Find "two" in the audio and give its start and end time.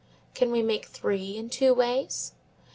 1.51-1.75